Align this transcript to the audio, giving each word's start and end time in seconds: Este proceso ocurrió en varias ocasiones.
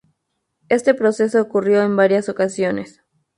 Este 0.67 0.95
proceso 0.95 1.39
ocurrió 1.39 1.83
en 1.83 1.95
varias 1.95 2.27
ocasiones. 2.27 3.03